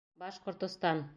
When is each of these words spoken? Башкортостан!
Башкортостан! 0.23 1.05